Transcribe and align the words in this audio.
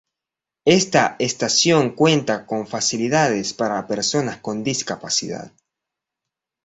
Esta 0.65 1.15
estación 1.19 1.91
cuenta 1.91 2.47
con 2.47 2.65
facilidades 2.65 3.53
para 3.53 3.85
personas 3.85 4.37
con 4.39 4.63
discapacidad. 4.63 5.51